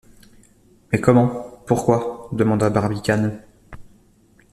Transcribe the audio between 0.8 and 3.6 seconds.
Mais comment? pourquoi? demanda Barbicane.